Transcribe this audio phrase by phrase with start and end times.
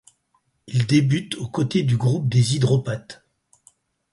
[0.65, 3.23] Il débute aux côtés du groupe des Hydropathes.